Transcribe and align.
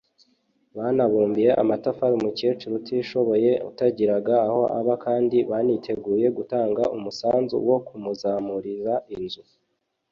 banabumbiye 0.77 1.49
amatafari 1.63 2.13
umukecuru 2.15 2.73
utishoboye 2.77 3.51
utagiraga 3.69 4.35
aho 4.47 4.61
aba 4.79 4.95
kandi 5.05 5.37
baniteguye 5.49 6.25
gutanga 6.37 6.83
umusanzu 6.95 7.55
wo 7.67 7.77
kumuzamurira 7.87 8.93
inzu 9.15 9.43